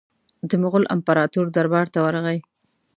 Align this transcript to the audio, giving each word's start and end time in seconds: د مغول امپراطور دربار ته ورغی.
د 0.49 0.51
مغول 0.61 0.83
امپراطور 0.95 1.45
دربار 1.55 1.85
ته 1.93 1.99
ورغی. 2.05 2.37